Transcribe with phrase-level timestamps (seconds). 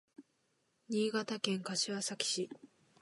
[0.89, 2.49] 新潟県柏崎市